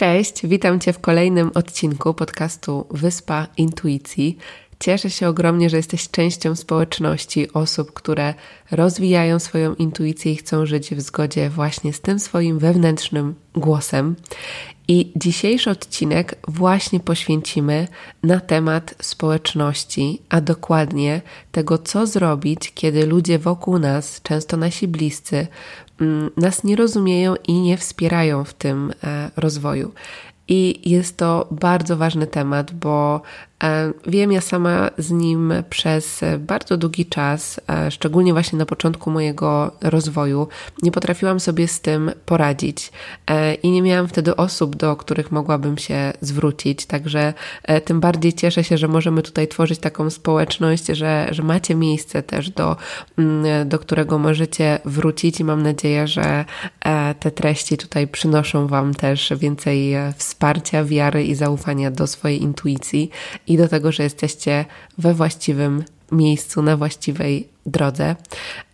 Cześć, 0.00 0.46
witam 0.46 0.80
Cię 0.80 0.92
w 0.92 0.98
kolejnym 0.98 1.50
odcinku 1.54 2.14
podcastu 2.14 2.86
Wyspa 2.90 3.46
Intuicji. 3.56 4.38
Cieszę 4.78 5.10
się 5.10 5.28
ogromnie, 5.28 5.70
że 5.70 5.76
jesteś 5.76 6.10
częścią 6.10 6.56
społeczności 6.56 7.52
osób, 7.52 7.92
które 7.92 8.34
rozwijają 8.70 9.38
swoją 9.38 9.74
intuicję 9.74 10.32
i 10.32 10.36
chcą 10.36 10.66
żyć 10.66 10.94
w 10.94 11.00
zgodzie 11.00 11.50
właśnie 11.50 11.92
z 11.92 12.00
tym 12.00 12.18
swoim 12.18 12.58
wewnętrznym 12.58 13.34
głosem. 13.54 14.16
I 14.88 15.12
dzisiejszy 15.16 15.70
odcinek 15.70 16.38
właśnie 16.48 17.00
poświęcimy 17.00 17.88
na 18.22 18.40
temat 18.40 18.94
społeczności, 19.02 20.22
a 20.28 20.40
dokładnie 20.40 21.22
tego, 21.52 21.78
co 21.78 22.06
zrobić, 22.06 22.72
kiedy 22.74 23.06
ludzie 23.06 23.38
wokół 23.38 23.78
nas, 23.78 24.20
często 24.22 24.56
nasi 24.56 24.88
bliscy, 24.88 25.46
nas 26.36 26.64
nie 26.64 26.76
rozumieją 26.76 27.34
i 27.48 27.52
nie 27.52 27.76
wspierają 27.76 28.44
w 28.44 28.54
tym 28.54 28.92
e, 29.04 29.30
rozwoju. 29.36 29.92
I 30.48 30.90
jest 30.90 31.16
to 31.16 31.48
bardzo 31.50 31.96
ważny 31.96 32.26
temat, 32.26 32.72
bo 32.72 33.22
wiem 34.06 34.32
ja 34.32 34.40
sama 34.40 34.90
z 34.98 35.10
nim 35.10 35.52
przez 35.70 36.20
bardzo 36.38 36.76
długi 36.76 37.06
czas, 37.06 37.60
e, 37.68 37.90
szczególnie 37.90 38.32
właśnie 38.32 38.58
na 38.58 38.66
początku 38.66 39.10
mojego 39.10 39.70
rozwoju, 39.80 40.48
nie 40.82 40.92
potrafiłam 40.92 41.40
sobie 41.40 41.68
z 41.68 41.80
tym 41.80 42.10
poradzić 42.26 42.92
e, 43.26 43.54
i 43.54 43.70
nie 43.70 43.82
miałam 43.82 44.08
wtedy 44.08 44.36
osób, 44.36 44.76
do 44.76 44.96
których 44.96 45.32
mogłabym 45.32 45.78
się 45.78 46.12
zwrócić. 46.20 46.86
Także 46.86 47.34
tym 47.84 48.00
bardziej 48.00 48.32
cieszę 48.32 48.64
się, 48.64 48.78
że 48.78 48.88
możemy 48.88 49.22
tutaj 49.22 49.48
tworzyć 49.48 49.78
taką 49.78 50.10
społeczność, 50.10 50.86
że, 50.86 51.28
że 51.30 51.42
macie 51.42 51.74
miejsce 51.74 52.22
też, 52.22 52.50
do, 52.50 52.76
mm, 53.18 53.68
do 53.68 53.78
którego 53.78 54.18
możecie 54.18 54.78
wrócić 54.84 55.40
i 55.40 55.44
mam 55.44 55.62
nadzieję, 55.62 56.06
że 56.06 56.44
te 57.20 57.30
treści 57.30 57.76
tutaj 57.76 58.08
przynoszą 58.08 58.66
Wam 58.66 58.94
też 58.94 59.32
więcej 59.36 59.94
wsparcia, 60.16 60.84
wiary 60.84 61.24
i 61.24 61.34
zaufania 61.34 61.90
do 61.90 62.06
swojej 62.06 62.42
intuicji 62.42 63.10
i 63.50 63.56
do 63.56 63.68
tego, 63.68 63.92
że 63.92 64.02
jesteście 64.02 64.64
we 64.98 65.14
właściwym 65.14 65.84
miejscu, 66.12 66.62
na 66.62 66.76
właściwej 66.76 67.48
drodze. 67.66 68.16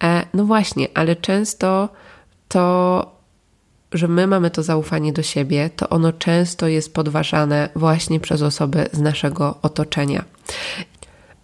E, 0.05 0.27
no 0.35 0.45
właśnie, 0.45 0.89
ale 0.95 1.17
często 1.17 1.89
to, 2.49 3.07
że 3.93 4.09
my 4.09 4.27
mamy 4.27 4.51
to 4.51 4.63
zaufanie 4.63 5.13
do 5.13 5.23
siebie, 5.23 5.71
to 5.77 5.89
ono 5.89 6.13
często 6.13 6.69
jest 6.69 6.95
podważane 6.95 7.69
właśnie 7.77 8.21
przez 8.21 8.43
osoby 8.43 8.89
z 8.93 9.01
naszego 9.01 9.59
otoczenia. 9.63 10.25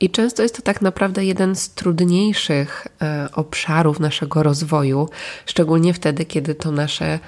I 0.00 0.11
często 0.11 0.42
jest 0.42 0.56
to 0.56 0.62
tak 0.62 0.83
naprawdę 0.83 1.24
jeden 1.24 1.56
z 1.56 1.70
trudniejszych 1.70 2.86
e, 3.02 3.29
obszarów 3.33 4.01
naszego 4.01 4.42
rozwoju, 4.42 5.08
szczególnie 5.46 5.95
wtedy, 5.95 6.24
kiedy 6.24 6.55
to 6.55 6.73
nasze 6.73 7.18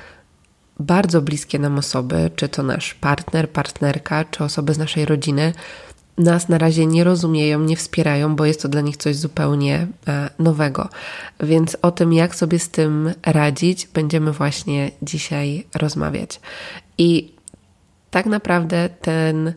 bardzo 0.81 1.23
bliskie 1.23 1.59
nam 1.59 1.78
osoby, 1.78 2.31
czy 2.37 2.49
to 2.49 2.62
nasz 2.62 2.95
partner, 2.95 3.51
partnerka, 3.51 4.25
czy 4.25 4.45
osoby 4.45 4.75
z 4.75 4.78
naszej 4.78 5.05
rodziny, 5.05 5.53
nas 6.19 6.49
na 6.49 6.59
razie 6.59 6.87
nie 6.87 7.05
rozumieją, 7.05 7.61
nie 7.61 7.77
wspierają, 7.77 8.37
bo 8.37 8.45
jest 8.45 8.63
to 8.63 8.69
dla 8.69 8.81
nich 8.81 8.97
coś 8.97 9.17
zupełnie 9.17 9.87
e, 10.09 10.31
nowego. 10.39 10.89
Więc 11.41 11.77
o 11.83 11.91
tym, 11.91 12.13
jak 12.13 12.35
sobie 12.35 12.59
z 12.59 12.69
tym 12.69 13.13
radzić, 13.27 13.87
będziemy 13.87 14.33
właśnie 14.33 14.91
dzisiaj 15.03 15.67
rozmawiać. 15.75 16.41
I 16.99 17.33
tak 18.11 18.27
naprawdę 18.27 18.89
ten, 18.89 19.53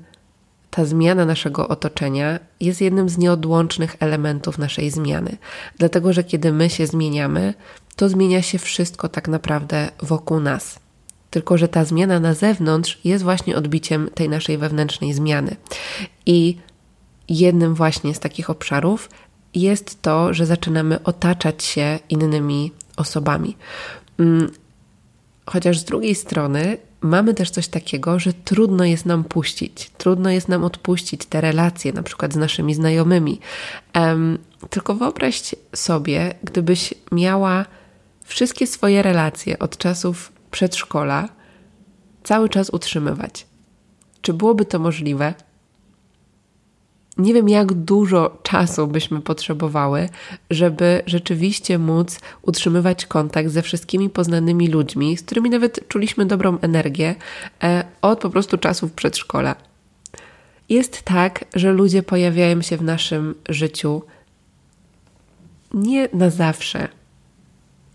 ta 0.69 0.85
zmiana 0.85 1.25
naszego 1.25 1.67
otoczenia 1.67 2.39
jest 2.59 2.81
jednym 2.81 3.09
z 3.09 3.17
nieodłącznych 3.17 3.95
elementów 3.99 4.57
naszej 4.57 4.91
zmiany. 4.91 5.37
Dlatego, 5.77 6.13
że 6.13 6.23
kiedy 6.23 6.53
my 6.53 6.69
się 6.69 6.87
zmieniamy, 6.87 7.53
to 7.95 8.09
zmienia 8.09 8.41
się 8.41 8.59
wszystko 8.59 9.09
tak 9.09 9.27
naprawdę 9.27 9.89
wokół 10.01 10.39
nas. 10.39 10.79
Tylko, 11.29 11.57
że 11.57 11.67
ta 11.67 11.85
zmiana 11.85 12.19
na 12.19 12.33
zewnątrz 12.33 12.99
jest 13.03 13.23
właśnie 13.23 13.55
odbiciem 13.55 14.09
tej 14.13 14.29
naszej 14.29 14.57
wewnętrznej 14.57 15.13
zmiany. 15.13 15.55
I 16.25 16.57
jednym 17.29 17.75
właśnie 17.75 18.15
z 18.15 18.19
takich 18.19 18.49
obszarów 18.49 19.09
jest 19.55 20.01
to, 20.01 20.33
że 20.33 20.45
zaczynamy 20.45 21.03
otaczać 21.03 21.63
się 21.63 21.99
innymi 22.09 22.71
osobami. 22.97 23.57
Mm, 24.19 24.51
chociaż 25.45 25.79
z 25.79 25.83
drugiej 25.83 26.15
strony 26.15 26.77
mamy 27.01 27.33
też 27.33 27.49
coś 27.49 27.67
takiego, 27.67 28.19
że 28.19 28.33
trudno 28.33 28.85
jest 28.85 29.05
nam 29.05 29.23
puścić, 29.23 29.91
trudno 29.97 30.29
jest 30.29 30.47
nam 30.47 30.63
odpuścić 30.63 31.25
te 31.25 31.41
relacje, 31.41 31.93
na 31.93 32.03
przykład 32.03 32.33
z 32.33 32.35
naszymi 32.35 32.75
znajomymi. 32.75 33.39
Tylko 34.69 34.95
wyobraź 34.95 35.55
sobie, 35.75 36.33
gdybyś 36.43 36.93
miała 37.11 37.65
wszystkie 38.23 38.67
swoje 38.67 39.01
relacje 39.01 39.59
od 39.59 39.77
czasów 39.77 40.31
przedszkola 40.57 41.29
cały 42.23 42.49
czas 42.49 42.69
utrzymywać. 42.69 43.47
Czy 44.21 44.33
byłoby 44.33 44.65
to 44.65 44.79
możliwe? 44.79 45.33
Nie 47.17 47.33
wiem, 47.33 47.49
jak 47.49 47.73
dużo 47.73 48.37
czasu 48.43 48.87
byśmy 48.87 49.21
potrzebowały, 49.21 50.09
żeby 50.49 51.01
rzeczywiście 51.05 51.79
móc 51.79 52.19
utrzymywać 52.41 53.05
kontakt 53.05 53.49
ze 53.49 53.61
wszystkimi 53.61 54.09
poznanymi 54.09 54.67
ludźmi, 54.67 55.17
z 55.17 55.21
którymi 55.21 55.49
nawet 55.49 55.87
czuliśmy 55.87 56.25
dobrą 56.25 56.59
energię 56.59 57.15
e, 57.63 57.85
od 58.01 58.19
po 58.19 58.29
prostu 58.29 58.57
czasów 58.57 58.93
przedszkola. 58.93 59.55
Jest 60.69 61.01
tak, 61.01 61.45
że 61.55 61.71
ludzie 61.71 62.03
pojawiają 62.03 62.61
się 62.61 62.77
w 62.77 62.83
naszym 62.83 63.35
życiu 63.49 64.01
nie 65.73 66.09
na 66.13 66.29
zawsze, 66.29 66.87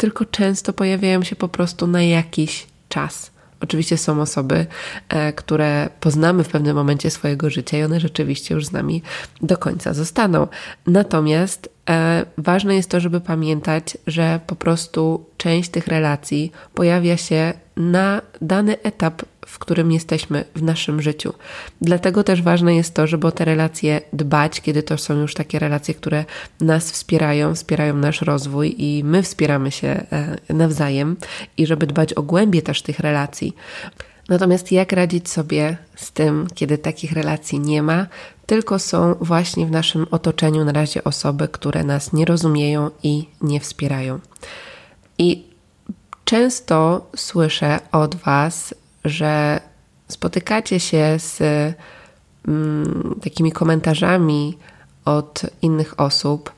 tylko 0.02 0.24
często 0.24 0.72
pojawiają 0.72 1.22
się 1.22 1.36
po 1.36 1.48
prostu 1.48 1.86
na 1.86 2.02
jakiś 2.02 2.66
czas. 2.88 3.30
Oczywiście 3.60 3.98
są 3.98 4.20
osoby, 4.20 4.66
e, 5.08 5.32
które 5.32 5.88
poznamy 6.00 6.44
w 6.44 6.48
pewnym 6.48 6.76
momencie 6.76 7.10
swojego 7.10 7.50
życia 7.50 7.78
i 7.78 7.82
one 7.82 8.00
rzeczywiście 8.00 8.54
już 8.54 8.66
z 8.66 8.72
nami 8.72 9.02
do 9.42 9.56
końca 9.58 9.94
zostaną. 9.94 10.46
Natomiast 10.86 11.68
e, 11.90 12.26
ważne 12.38 12.74
jest 12.74 12.90
to, 12.90 13.00
żeby 13.00 13.20
pamiętać, 13.20 13.98
że 14.06 14.40
po 14.46 14.56
prostu 14.56 15.24
część 15.36 15.70
tych 15.70 15.86
relacji 15.86 16.52
pojawia 16.74 17.16
się 17.16 17.52
na 17.76 18.22
dany 18.40 18.82
etap 18.82 19.22
w 19.46 19.58
którym 19.58 19.92
jesteśmy 19.92 20.44
w 20.54 20.62
naszym 20.62 21.02
życiu. 21.02 21.32
Dlatego 21.80 22.24
też 22.24 22.42
ważne 22.42 22.76
jest 22.76 22.94
to, 22.94 23.06
żeby 23.06 23.26
o 23.26 23.32
te 23.32 23.44
relacje 23.44 24.00
dbać, 24.12 24.60
kiedy 24.60 24.82
to 24.82 24.98
są 24.98 25.14
już 25.14 25.34
takie 25.34 25.58
relacje, 25.58 25.94
które 25.94 26.24
nas 26.60 26.90
wspierają, 26.90 27.54
wspierają 27.54 27.96
nasz 27.96 28.22
rozwój 28.22 28.74
i 28.78 29.04
my 29.04 29.22
wspieramy 29.22 29.70
się 29.70 29.88
e, 29.88 30.38
nawzajem 30.54 31.16
i 31.56 31.66
żeby 31.66 31.86
dbać 31.86 32.14
o 32.14 32.22
głębie 32.22 32.62
też 32.62 32.82
tych 32.82 33.00
relacji. 33.00 33.54
Natomiast 34.28 34.72
jak 34.72 34.92
radzić 34.92 35.30
sobie 35.30 35.76
z 35.96 36.12
tym, 36.12 36.46
kiedy 36.54 36.78
takich 36.78 37.12
relacji 37.12 37.60
nie 37.60 37.82
ma, 37.82 38.06
tylko 38.46 38.78
są 38.78 39.14
właśnie 39.20 39.66
w 39.66 39.70
naszym 39.70 40.06
otoczeniu 40.10 40.64
na 40.64 40.72
razie 40.72 41.04
osoby, 41.04 41.48
które 41.48 41.84
nas 41.84 42.12
nie 42.12 42.24
rozumieją 42.24 42.90
i 43.02 43.28
nie 43.40 43.60
wspierają. 43.60 44.20
I 45.18 45.46
często 46.24 47.06
słyszę 47.16 47.78
od 47.92 48.14
Was, 48.14 48.74
że 49.04 49.60
spotykacie 50.08 50.80
się 50.80 51.18
z 51.18 51.40
mm, 52.48 53.14
takimi 53.22 53.52
komentarzami 53.52 54.58
od 55.04 55.42
innych 55.62 56.00
osób, 56.00 56.52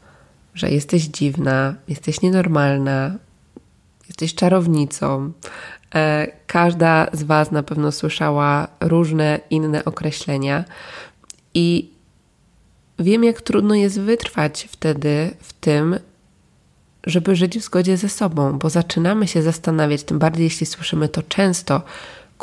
że 0.55 0.71
jesteś 0.71 1.03
dziwna, 1.03 1.75
jesteś 1.89 2.23
nienormalna, 2.23 3.15
jesteś 4.09 4.35
czarownicą. 4.35 5.33
E, 5.95 6.27
każda 6.47 7.07
z 7.13 7.23
Was 7.23 7.51
na 7.51 7.63
pewno 7.63 7.93
słyszała 7.93 8.69
różne 8.81 9.41
inne 9.51 9.85
określenia, 9.85 10.65
i 11.55 11.91
wiem, 12.99 13.25
jak 13.25 13.43
trudno 13.43 13.75
jest 13.75 14.01
wytrwać 14.01 14.69
wtedy 14.71 15.31
w 15.41 15.53
tym, 15.53 15.99
żeby 17.07 17.37
żyć 17.37 17.59
w 17.59 17.63
zgodzie 17.63 17.97
ze 17.97 18.09
sobą, 18.09 18.59
bo 18.59 18.71
zaczynamy 18.71 19.29
się 19.29 19.43
zastanawiać, 19.43 20.03
tym 20.03 20.19
bardziej 20.19 20.45
jeśli 20.45 20.67
słyszymy 20.67 21.09
to 21.09 21.23
często, 21.23 21.83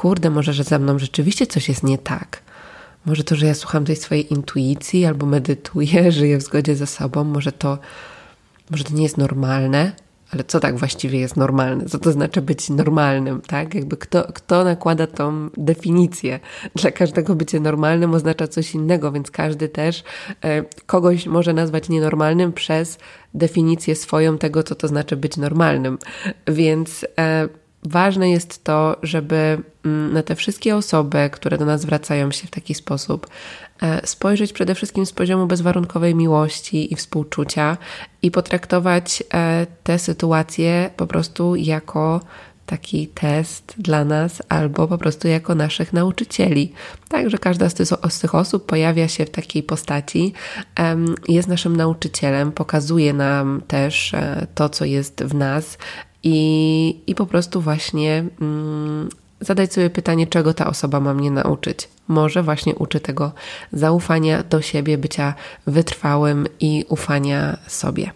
kurde, 0.02 0.30
może, 0.30 0.54
że 0.54 0.64
ze 0.64 0.80
mną 0.80 1.00
rzeczywiście 1.00 1.48
coś 1.48 1.70
jest 1.70 1.84
nie 1.84 1.98
tak. 1.98 2.42
Może 3.06 3.24
to, 3.24 3.36
że 3.36 3.46
ja 3.46 3.54
słucham 3.54 3.86
tej 3.86 3.96
swojej 3.96 4.34
intuicji 4.34 5.06
albo 5.06 5.26
medytuję, 5.26 6.12
żyję 6.18 6.38
w 6.38 6.42
zgodzie 6.42 6.76
ze 6.76 6.88
sobą, 6.88 7.24
może 7.24 7.52
to, 7.52 7.78
może 8.72 8.84
to 8.84 8.94
nie 8.94 9.04
jest 9.04 9.18
normalne, 9.18 9.92
ale 10.32 10.44
co 10.44 10.60
tak 10.60 10.78
właściwie 10.78 11.20
jest 11.20 11.38
normalne? 11.38 11.86
Co 11.86 12.00
to 12.00 12.12
znaczy 12.12 12.42
być 12.42 12.70
normalnym, 12.70 13.42
tak? 13.42 13.76
Jakby 13.76 13.98
kto, 13.98 14.24
kto 14.34 14.64
nakłada 14.64 15.08
tą 15.08 15.50
definicję? 15.58 16.40
Dla 16.76 16.92
każdego 16.92 17.36
bycie 17.36 17.60
normalnym 17.60 18.14
oznacza 18.14 18.48
coś 18.48 18.76
innego, 18.76 19.12
więc 19.12 19.32
każdy 19.32 19.70
też 19.70 20.04
e, 20.44 20.64
kogoś 20.86 21.26
może 21.26 21.54
nazwać 21.54 21.90
nienormalnym 21.90 22.54
przez 22.54 22.98
definicję 23.34 23.96
swoją 23.96 24.38
tego, 24.38 24.64
co 24.64 24.76
to 24.76 24.88
znaczy 24.88 25.18
być 25.18 25.38
normalnym. 25.38 25.98
Więc 26.48 27.06
e, 27.20 27.50
ważne 27.84 28.30
jest 28.30 28.64
to, 28.64 28.98
żeby 29.04 29.62
mm, 29.86 30.14
na 30.14 30.24
te 30.24 30.36
wszystkie 30.36 30.76
osoby, 30.76 31.30
które 31.32 31.58
do 31.58 31.66
nas 31.66 31.82
zwracają 31.82 32.32
się 32.32 32.48
w 32.48 32.52
taki 32.52 32.74
sposób, 32.74 33.28
e, 33.82 34.08
spojrzeć 34.08 34.54
przede 34.54 34.76
wszystkim 34.76 35.06
z 35.06 35.12
poziomu 35.12 35.48
bezwarunkowej 35.48 36.16
miłości 36.16 36.94
i 36.94 36.96
współczucia 36.96 37.78
i 38.22 38.32
potraktować 38.32 39.24
e, 39.34 39.68
te 39.84 40.00
sytuacje 40.00 40.90
po 40.98 41.08
prostu 41.08 41.56
jako 41.56 42.22
taki 42.72 43.08
test 43.08 43.74
dla 43.78 44.06
nas, 44.06 44.42
albo 44.50 44.88
po 44.88 44.98
prostu 44.98 45.28
jako 45.28 45.56
naszych 45.56 45.94
nauczycieli. 45.94 46.74
Także 47.10 47.38
każda 47.38 47.70
z 47.70 47.74
tych, 47.74 47.88
z 48.10 48.20
tych 48.20 48.36
osób 48.36 48.66
pojawia 48.66 49.08
się 49.08 49.26
w 49.26 49.30
takiej 49.30 49.64
postaci, 49.64 50.34
jest 51.28 51.48
naszym 51.48 51.76
nauczycielem, 51.76 52.52
pokazuje 52.52 53.14
nam 53.14 53.62
też 53.68 54.14
e, 54.14 54.48
to, 54.56 54.70
co 54.70 54.86
jest 54.86 55.24
w 55.24 55.34
nas, 55.34 55.78
i, 56.24 57.00
i 57.08 57.16
po 57.16 57.26
prostu 57.26 57.62
właśnie 57.62 58.26
mm, 58.42 59.10
zadać 59.40 59.74
sobie 59.74 59.90
pytanie, 59.90 60.28
czego 60.28 60.54
ta 60.54 60.68
osoba 60.68 61.00
ma 61.00 61.14
mnie 61.14 61.32
nauczyć. 61.32 61.90
Może 62.08 62.44
właśnie 62.44 62.76
uczy 62.76 63.00
tego 63.00 63.32
zaufania 63.72 64.44
do 64.44 64.62
siebie, 64.62 64.98
bycia 64.98 65.34
wytrwałym 65.68 66.48
i 66.60 66.86
ufania 66.90 67.58
sobie. 67.68 68.12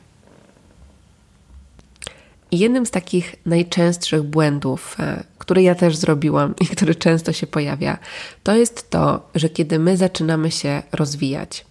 Jednym 2.52 2.86
z 2.86 2.92
takich 2.92 3.36
najczęstszych 3.46 4.24
błędów, 4.24 4.96
e, 5.00 5.24
który 5.38 5.62
ja 5.62 5.76
też 5.76 5.96
zrobiłam 5.96 6.54
i 6.62 6.66
który 6.66 6.96
często 6.96 7.34
się 7.34 7.48
pojawia, 7.48 7.98
to 8.44 8.56
jest 8.56 8.90
to, 8.90 9.30
że 9.36 9.50
kiedy 9.50 9.80
my 9.80 9.98
zaczynamy 9.98 10.52
się 10.52 10.84
rozwijać, 10.92 11.66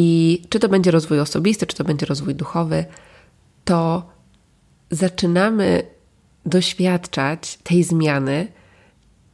i 0.00 0.42
czy 0.48 0.60
to 0.60 0.68
będzie 0.68 0.90
rozwój 0.90 1.20
osobisty, 1.20 1.66
czy 1.66 1.76
to 1.76 1.84
będzie 1.84 2.06
rozwój 2.06 2.34
duchowy, 2.34 2.84
to 3.64 4.02
zaczynamy 4.90 5.82
doświadczać 6.46 7.58
tej 7.62 7.84
zmiany 7.84 8.48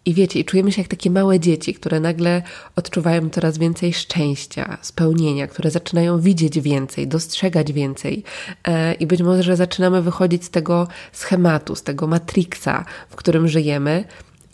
i 0.07 0.15
wiecie, 0.15 0.41
i 0.41 0.45
czujemy 0.45 0.73
się 0.73 0.83
jak 0.83 0.91
takie 0.91 1.11
małe 1.11 1.41
dzieci, 1.41 1.75
które 1.75 2.01
nagle 2.01 2.43
odczuwają 2.77 3.31
coraz 3.31 3.59
więcej 3.59 3.93
szczęścia, 3.93 4.79
spełnienia, 4.83 5.47
które 5.47 5.71
zaczynają 5.71 6.21
widzieć 6.21 6.61
więcej, 6.61 7.09
dostrzegać 7.09 7.73
więcej. 7.73 8.25
E, 8.65 8.95
I 8.95 9.07
być 9.07 9.23
może 9.23 9.57
zaczynamy 9.57 10.03
wychodzić 10.03 10.45
z 10.45 10.51
tego 10.51 10.89
schematu, 11.13 11.75
z 11.75 11.83
tego 11.83 12.07
matrixa, 12.07 12.85
w 13.09 13.17
którym 13.17 13.49
żyjemy. 13.49 14.05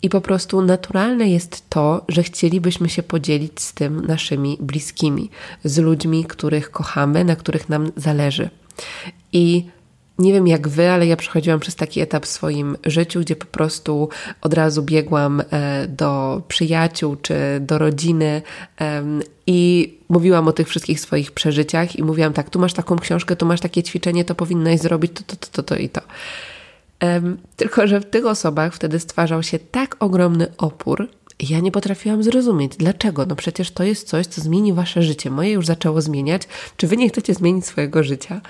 I 0.03 0.09
po 0.09 0.21
prostu 0.21 0.61
naturalne 0.61 1.29
jest 1.29 1.69
to, 1.69 2.05
że 2.09 2.23
chcielibyśmy 2.23 2.89
się 2.89 3.03
podzielić 3.03 3.61
z 3.61 3.73
tym 3.73 4.05
naszymi 4.05 4.57
bliskimi, 4.59 5.29
z 5.63 5.77
ludźmi, 5.77 6.25
których 6.25 6.71
kochamy, 6.71 7.25
na 7.25 7.35
których 7.35 7.69
nam 7.69 7.91
zależy. 7.95 8.49
I 9.33 9.65
nie 10.19 10.33
wiem 10.33 10.47
jak 10.47 10.67
wy, 10.67 10.89
ale 10.89 11.07
ja 11.07 11.15
przechodziłam 11.15 11.59
przez 11.59 11.75
taki 11.75 12.01
etap 12.01 12.25
w 12.25 12.29
swoim 12.29 12.77
życiu, 12.85 13.19
gdzie 13.19 13.35
po 13.35 13.45
prostu 13.45 14.09
od 14.41 14.53
razu 14.53 14.83
biegłam 14.83 15.41
e, 15.51 15.87
do 15.87 16.41
przyjaciół 16.47 17.15
czy 17.15 17.35
do 17.59 17.77
rodziny 17.77 18.41
i 19.47 19.93
mówiłam 20.09 20.47
o 20.47 20.51
tych 20.51 20.69
wszystkich 20.69 20.99
swoich 20.99 21.31
przeżyciach 21.31 21.95
i 21.95 22.03
mówiłam 22.03 22.33
tak, 22.33 22.49
tu 22.49 22.59
masz 22.59 22.73
taką 22.73 22.99
książkę, 22.99 23.35
tu 23.35 23.45
masz 23.45 23.61
takie 23.61 23.83
ćwiczenie, 23.83 24.25
to 24.25 24.35
powinnaś 24.35 24.79
zrobić 24.79 25.11
to, 25.13 25.23
to, 25.23 25.35
to, 25.35 25.47
to, 25.51 25.63
to 25.63 25.75
i 25.75 25.89
to. 25.89 26.01
Tylko, 27.55 27.87
że 27.87 27.99
w 27.99 28.05
tych 28.05 28.25
osobach 28.25 28.73
wtedy 28.73 28.99
stwarzał 28.99 29.43
się 29.43 29.59
tak 29.59 29.95
ogromny 29.99 30.47
opór, 30.57 31.07
ja 31.49 31.59
nie 31.59 31.71
potrafiłam 31.71 32.23
zrozumieć, 32.23 32.77
dlaczego. 32.77 33.25
No 33.25 33.35
przecież 33.35 33.71
to 33.71 33.83
jest 33.83 34.07
coś, 34.07 34.27
co 34.27 34.41
zmieni 34.41 34.73
wasze 34.73 35.03
życie. 35.03 35.29
Moje 35.29 35.51
już 35.51 35.65
zaczęło 35.65 36.01
zmieniać. 36.01 36.41
Czy 36.77 36.87
wy 36.87 36.97
nie 36.97 37.09
chcecie 37.09 37.33
zmienić 37.33 37.65
swojego 37.65 38.03
życia? 38.03 38.41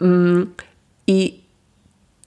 Mm, 0.00 0.50
i 1.08 1.40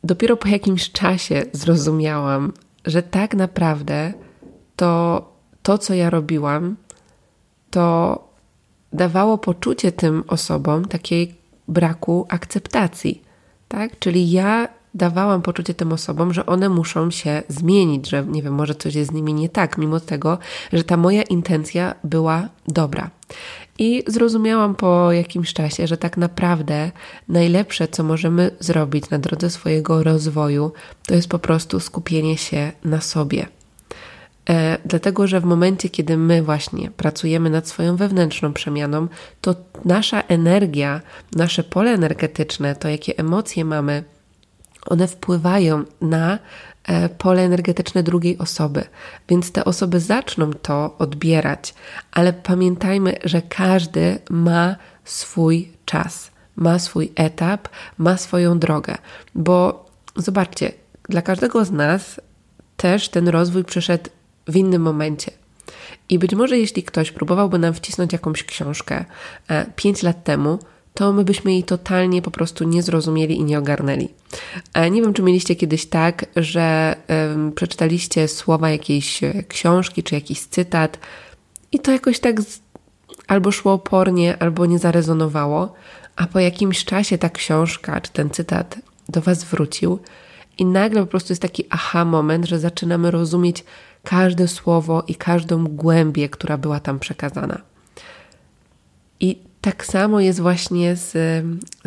dopiero 0.04 0.38
po 0.38 0.48
jakimś 0.48 0.92
czasie 0.92 1.44
zrozumiałam, 1.54 2.54
że 2.86 3.04
tak 3.04 3.36
naprawdę 3.36 4.14
to, 4.76 5.22
to 5.64 5.78
co 5.78 5.94
ja 5.94 6.10
robiłam, 6.10 6.76
to 7.70 8.18
dawało 8.94 9.38
poczucie 9.38 9.92
tym 9.92 10.24
osobom 10.28 10.86
takiej 10.86 11.36
braku 11.68 12.26
akceptacji. 12.30 13.22
Tak? 13.68 14.00
Czyli 14.00 14.32
ja 14.32 14.68
dawałam 14.94 15.42
poczucie 15.42 15.74
tym 15.74 15.94
osobom, 15.94 16.34
że 16.34 16.46
one 16.46 16.70
muszą 16.70 17.12
się 17.12 17.44
zmienić, 17.48 18.10
że 18.10 18.26
nie 18.26 18.44
wiem, 18.44 18.54
może 18.54 18.76
coś 18.76 18.96
jest 18.96 19.12
z 19.12 19.14
nimi 19.14 19.34
nie 19.34 19.50
tak, 19.50 19.78
mimo 19.78 20.00
tego, 20.00 20.38
że 20.74 20.84
ta 20.84 20.98
moja 20.98 21.24
intencja 21.24 21.96
była 22.04 22.50
dobra. 22.68 23.10
I 23.80 24.04
zrozumiałam 24.08 24.76
po 24.76 25.12
jakimś 25.12 25.54
czasie, 25.54 25.88
że 25.88 25.98
tak 25.98 26.18
naprawdę 26.18 26.92
najlepsze, 27.28 27.88
co 27.88 28.04
możemy 28.04 28.52
zrobić 28.60 29.10
na 29.10 29.20
drodze 29.20 29.50
swojego 29.50 30.04
rozwoju, 30.04 30.72
to 31.08 31.16
jest 31.16 31.30
po 31.30 31.40
prostu 31.40 31.80
skupienie 31.80 32.38
się 32.38 32.72
na 32.84 33.02
sobie. 33.02 33.46
E, 34.50 34.78
dlatego, 34.86 35.28
że 35.28 35.40
w 35.40 35.46
momencie, 35.46 35.90
kiedy 35.90 36.18
my 36.18 36.44
właśnie 36.44 36.92
pracujemy 36.92 37.50
nad 37.50 37.68
swoją 37.68 37.96
wewnętrzną 37.96 38.54
przemianą, 38.54 39.08
to 39.42 39.56
nasza 39.86 40.22
energia, 40.22 41.02
nasze 41.36 41.64
pole 41.64 41.92
energetyczne, 41.92 42.76
to 42.76 42.90
jakie 42.90 43.18
emocje 43.18 43.66
mamy, 43.66 44.04
one 44.86 45.08
wpływają 45.08 45.84
na 46.02 46.40
pole 47.18 47.42
energetyczne 47.42 48.04
drugiej 48.04 48.38
osoby, 48.38 48.84
więc 49.30 49.52
te 49.52 49.66
osoby 49.66 50.00
zaczną 50.00 50.54
to 50.54 50.96
odbierać, 51.00 51.74
ale 52.12 52.34
pamiętajmy, 52.34 53.18
że 53.24 53.42
każdy 53.42 54.20
ma 54.30 54.76
swój 55.06 55.72
czas, 55.86 56.32
ma 56.56 56.80
swój 56.80 57.12
etap, 57.16 57.70
ma 57.98 58.18
swoją 58.18 58.60
drogę, 58.60 58.98
bo 59.36 59.86
zobaczcie, 60.16 60.72
dla 61.10 61.22
każdego 61.22 61.66
z 61.66 61.72
nas 61.72 62.22
też 62.78 63.10
ten 63.10 63.28
rozwój 63.28 63.64
przyszedł 63.64 64.10
w 64.48 64.56
innym 64.56 64.82
momencie. 64.82 65.32
I 66.10 66.20
być 66.20 66.36
może 66.36 66.58
jeśli 66.58 66.84
ktoś 66.84 67.12
próbowałby 67.12 67.60
nam 67.60 67.74
wcisnąć 67.74 68.14
jakąś 68.14 68.44
książkę 68.44 69.06
5 69.76 70.04
e, 70.04 70.08
lat 70.08 70.24
temu, 70.24 70.60
to 70.94 71.14
my 71.14 71.24
byśmy 71.24 71.52
jej 71.52 71.64
totalnie 71.64 72.22
po 72.22 72.32
prostu 72.32 72.64
nie 72.64 72.84
zrozumieli 72.84 73.38
i 73.38 73.44
nie 73.44 73.60
ogarnęli. 73.60 74.10
Nie 74.92 75.02
wiem, 75.02 75.14
czy 75.14 75.22
mieliście 75.22 75.56
kiedyś 75.56 75.86
tak, 75.86 76.26
że 76.36 76.96
przeczytaliście 77.56 78.28
słowa 78.28 78.70
jakiejś 78.70 79.24
e, 79.24 79.44
książki 79.48 80.04
czy 80.04 80.16
jakiś 80.16 80.42
cytat 80.42 81.00
i 81.72 81.80
to 81.80 81.92
jakoś 81.92 82.20
tak 82.20 82.36
albo 83.28 83.52
szło 83.52 83.74
opornie, 83.74 84.38
albo 84.40 84.66
nie 84.66 84.80
zarezonowało, 84.80 85.74
a 86.16 86.28
po 86.28 86.40
jakimś 86.40 86.86
czasie 86.86 87.18
ta 87.18 87.30
książka 87.30 88.02
czy 88.02 88.12
ten 88.12 88.30
cytat 88.30 88.80
do 89.10 89.22
Was 89.22 89.44
wrócił 89.44 90.00
i 90.58 90.66
nagle 90.66 91.02
po 91.02 91.08
prostu 91.08 91.32
jest 91.32 91.42
taki 91.42 91.66
aha 91.70 92.06
moment, 92.06 92.46
że 92.46 92.60
zaczynamy 92.60 93.12
rozumieć 93.12 93.64
każde 94.04 94.48
słowo 94.48 95.04
i 95.08 95.16
każdą 95.16 95.68
głębię, 95.68 96.30
która 96.30 96.58
była 96.58 96.80
tam 96.80 97.00
przekazana. 97.00 97.62
Tak 99.62 99.86
samo 99.86 100.20
jest 100.20 100.40
właśnie 100.40 100.96
z, 100.96 101.12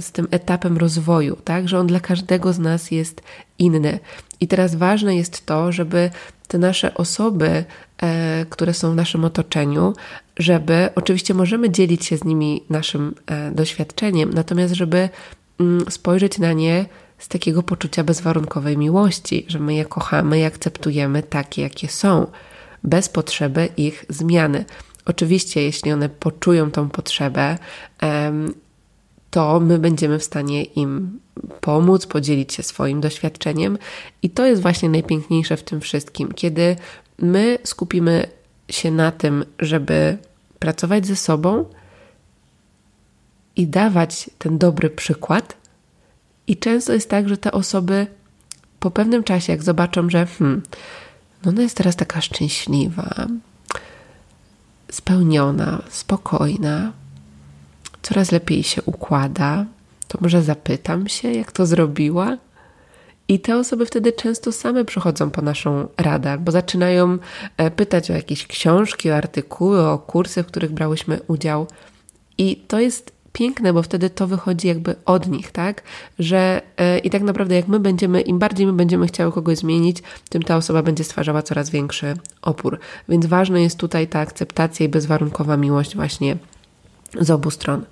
z 0.00 0.12
tym 0.12 0.28
etapem 0.30 0.78
rozwoju, 0.78 1.36
tak? 1.44 1.68
że 1.68 1.78
on 1.78 1.86
dla 1.86 2.00
każdego 2.00 2.52
z 2.52 2.58
nas 2.58 2.90
jest 2.90 3.22
inny. 3.58 3.98
I 4.40 4.48
teraz 4.48 4.74
ważne 4.74 5.16
jest 5.16 5.46
to, 5.46 5.72
żeby 5.72 6.10
te 6.48 6.58
nasze 6.58 6.94
osoby, 6.94 7.64
e, 8.02 8.46
które 8.50 8.74
są 8.74 8.92
w 8.92 8.96
naszym 8.96 9.24
otoczeniu, 9.24 9.92
żeby 10.36 10.88
oczywiście 10.94 11.34
możemy 11.34 11.70
dzielić 11.70 12.04
się 12.04 12.16
z 12.16 12.24
nimi 12.24 12.64
naszym 12.70 13.14
e, 13.26 13.50
doświadczeniem, 13.50 14.34
natomiast 14.34 14.74
żeby 14.74 15.08
mm, 15.60 15.90
spojrzeć 15.90 16.38
na 16.38 16.52
nie 16.52 16.86
z 17.18 17.28
takiego 17.28 17.62
poczucia 17.62 18.04
bezwarunkowej 18.04 18.78
miłości, 18.78 19.44
że 19.48 19.58
my 19.58 19.74
je 19.74 19.84
kochamy 19.84 20.38
i 20.38 20.44
akceptujemy 20.44 21.22
takie, 21.22 21.62
jakie 21.62 21.88
są, 21.88 22.26
bez 22.84 23.08
potrzeby 23.08 23.68
ich 23.76 24.04
zmiany. 24.08 24.64
Oczywiście, 25.06 25.62
jeśli 25.62 25.92
one 25.92 26.08
poczują 26.08 26.70
tą 26.70 26.88
potrzebę, 26.88 27.58
to 29.30 29.60
my 29.60 29.78
będziemy 29.78 30.18
w 30.18 30.24
stanie 30.24 30.64
im 30.64 31.20
pomóc, 31.60 32.06
podzielić 32.06 32.54
się 32.54 32.62
swoim 32.62 33.00
doświadczeniem, 33.00 33.78
i 34.22 34.30
to 34.30 34.46
jest 34.46 34.62
właśnie 34.62 34.88
najpiękniejsze 34.88 35.56
w 35.56 35.62
tym 35.62 35.80
wszystkim, 35.80 36.32
kiedy 36.32 36.76
my 37.18 37.58
skupimy 37.64 38.26
się 38.68 38.90
na 38.90 39.12
tym, 39.12 39.44
żeby 39.58 40.18
pracować 40.58 41.06
ze 41.06 41.16
sobą 41.16 41.64
i 43.56 43.66
dawać 43.66 44.30
ten 44.38 44.58
dobry 44.58 44.90
przykład. 44.90 45.56
I 46.46 46.56
często 46.56 46.92
jest 46.92 47.10
tak, 47.10 47.28
że 47.28 47.36
te 47.36 47.52
osoby 47.52 48.06
po 48.80 48.90
pewnym 48.90 49.24
czasie, 49.24 49.52
jak 49.52 49.62
zobaczą, 49.62 50.10
że 50.10 50.26
hmm, 50.26 50.62
no 51.44 51.50
ona 51.50 51.62
jest 51.62 51.76
teraz 51.76 51.96
taka 51.96 52.20
szczęśliwa, 52.20 53.26
spełniona, 54.94 55.82
spokojna, 55.88 56.92
coraz 58.02 58.32
lepiej 58.32 58.62
się 58.62 58.82
układa, 58.82 59.66
to 60.08 60.18
może 60.20 60.42
zapytam 60.42 61.08
się, 61.08 61.32
jak 61.32 61.52
to 61.52 61.66
zrobiła? 61.66 62.36
I 63.28 63.40
te 63.40 63.56
osoby 63.56 63.86
wtedy 63.86 64.12
często 64.12 64.52
same 64.52 64.84
przychodzą 64.84 65.30
po 65.30 65.42
naszą 65.42 65.88
radę, 65.96 66.38
bo 66.38 66.52
zaczynają 66.52 67.18
e, 67.56 67.70
pytać 67.70 68.10
o 68.10 68.14
jakieś 68.14 68.46
książki, 68.46 69.10
o 69.10 69.16
artykuły, 69.16 69.88
o 69.88 69.98
kursy, 69.98 70.42
w 70.42 70.46
których 70.46 70.72
brałyśmy 70.72 71.20
udział. 71.26 71.66
I 72.38 72.56
to 72.56 72.80
jest 72.80 73.12
piękne, 73.34 73.72
bo 73.72 73.82
wtedy 73.82 74.10
to 74.10 74.26
wychodzi 74.26 74.68
jakby 74.68 74.94
od 75.04 75.28
nich, 75.28 75.52
tak? 75.52 75.82
Że 76.18 76.62
yy, 76.78 76.98
i 76.98 77.10
tak 77.10 77.22
naprawdę 77.22 77.54
jak 77.54 77.68
my 77.68 77.80
będziemy, 77.80 78.20
im 78.20 78.38
bardziej 78.38 78.66
my 78.66 78.72
będziemy 78.72 79.06
chciały 79.06 79.32
kogoś 79.32 79.58
zmienić, 79.58 80.02
tym 80.28 80.42
ta 80.42 80.56
osoba 80.56 80.82
będzie 80.82 81.04
stwarzała 81.04 81.42
coraz 81.42 81.70
większy 81.70 82.14
opór. 82.42 82.78
Więc 83.08 83.26
ważna 83.26 83.58
jest 83.58 83.78
tutaj 83.78 84.08
ta 84.08 84.20
akceptacja 84.20 84.86
i 84.86 84.88
bezwarunkowa 84.88 85.56
miłość 85.56 85.96
właśnie 85.96 86.36
z 87.20 87.30
obu 87.30 87.50
stron. 87.50 87.84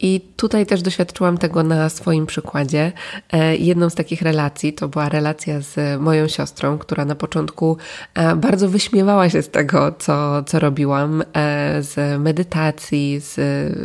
I 0.00 0.20
tutaj 0.36 0.66
też 0.66 0.82
doświadczyłam 0.82 1.38
tego 1.38 1.62
na 1.62 1.88
swoim 1.88 2.26
przykładzie. 2.26 2.92
E, 3.32 3.56
jedną 3.56 3.90
z 3.90 3.94
takich 3.94 4.22
relacji 4.22 4.72
to 4.72 4.88
była 4.88 5.08
relacja 5.08 5.60
z 5.60 6.00
moją 6.00 6.28
siostrą, 6.28 6.78
która 6.78 7.04
na 7.04 7.14
początku 7.14 7.76
e, 8.14 8.36
bardzo 8.36 8.68
wyśmiewała 8.68 9.30
się 9.30 9.42
z 9.42 9.50
tego, 9.50 9.94
co, 9.98 10.42
co 10.42 10.58
robiłam, 10.58 11.22
e, 11.32 11.82
z 11.82 12.20
medytacji, 12.20 13.20
z, 13.20 13.34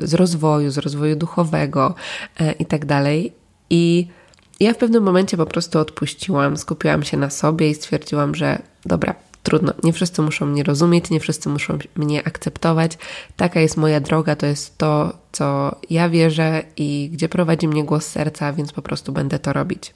z 0.09 0.13
rozwoju, 0.13 0.71
z 0.71 0.77
rozwoju 0.77 1.15
duchowego 1.15 1.95
i 2.59 2.65
tak 2.65 2.85
dalej. 2.85 3.33
I 3.69 4.07
ja 4.59 4.73
w 4.73 4.77
pewnym 4.77 5.03
momencie 5.03 5.37
po 5.37 5.45
prostu 5.45 5.79
odpuściłam, 5.79 6.57
skupiłam 6.57 7.03
się 7.03 7.17
na 7.17 7.29
sobie 7.29 7.69
i 7.69 7.75
stwierdziłam, 7.75 8.35
że 8.35 8.61
dobra, 8.85 9.15
trudno, 9.43 9.73
nie 9.83 9.93
wszyscy 9.93 10.21
muszą 10.21 10.45
mnie 10.45 10.63
rozumieć, 10.63 11.09
nie 11.09 11.19
wszyscy 11.19 11.49
muszą 11.49 11.77
mnie 11.95 12.27
akceptować. 12.27 12.97
Taka 13.35 13.59
jest 13.59 13.77
moja 13.77 13.99
droga, 13.99 14.35
to 14.35 14.45
jest 14.45 14.77
to, 14.77 15.13
co 15.31 15.75
ja 15.89 16.09
wierzę 16.09 16.63
i 16.77 17.09
gdzie 17.13 17.29
prowadzi 17.29 17.67
mnie 17.67 17.83
głos 17.83 18.05
serca, 18.05 18.53
więc 18.53 18.71
po 18.71 18.81
prostu 18.81 19.11
będę 19.11 19.39
to 19.39 19.53
robić. 19.53 19.93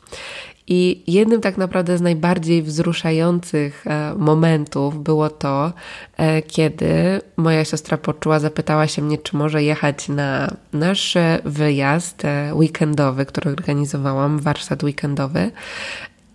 I 0.70 1.04
jednym 1.08 1.42
tak 1.42 1.58
naprawdę 1.58 1.98
z 1.98 2.02
najbardziej 2.02 2.64
wzruszających 2.64 3.88
e, 3.88 4.16
momentów 4.18 5.04
było 5.04 5.30
to, 5.30 5.74
e, 6.18 6.42
kiedy 6.42 7.22
moja 7.38 7.66
siostra 7.66 7.98
poczuła, 7.98 8.40
zapytała 8.40 8.88
się 8.88 9.02
mnie, 9.02 9.18
czy 9.18 9.38
może 9.38 9.64
jechać 9.64 10.10
na 10.10 10.56
nasz 10.74 11.18
wyjazd 11.46 12.26
e, 12.26 12.56
weekendowy, 12.56 13.26
który 13.26 13.52
organizowałam, 13.52 14.40
warsztat 14.40 14.84
weekendowy. 14.84 15.52